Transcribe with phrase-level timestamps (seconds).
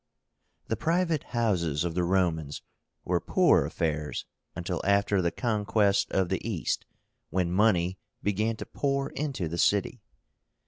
[0.67, 2.63] The private houses of the Romans
[3.05, 6.87] were poor affairs until after the conquest of the East,
[7.29, 10.01] when money began to pour into the city.